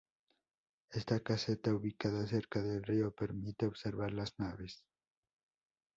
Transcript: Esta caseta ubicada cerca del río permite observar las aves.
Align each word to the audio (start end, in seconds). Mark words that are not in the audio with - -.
Esta 0.89 1.19
caseta 1.19 1.75
ubicada 1.75 2.25
cerca 2.25 2.59
del 2.63 2.81
río 2.81 3.13
permite 3.13 3.67
observar 3.67 4.13
las 4.13 4.33
aves. 4.39 4.83